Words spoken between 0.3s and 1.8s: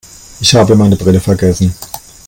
Ich habe meine Brille vergessen.